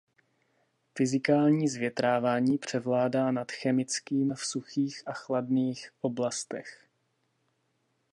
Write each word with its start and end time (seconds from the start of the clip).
Fyzikální 0.97 1.67
zvětrávání 1.67 2.57
převládá 2.57 3.31
nad 3.31 3.51
chemickým 3.51 4.33
v 4.33 4.45
suchých 4.45 5.03
a 5.07 5.13
chladných 5.13 5.91
oblastech. 6.01 6.87